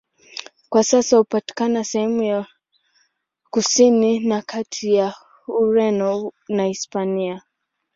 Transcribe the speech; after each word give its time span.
Kwa 0.69 0.83
sasa 0.83 1.17
hupatikana 1.17 1.83
sehemu 1.83 2.23
ya 2.23 2.47
kusini 3.49 4.19
na 4.19 4.41
kati 4.41 4.93
ya 4.93 5.13
Ureno 5.47 6.31
na 6.49 6.65
Hispania. 6.65 7.43